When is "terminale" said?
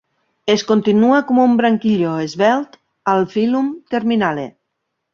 3.97-4.51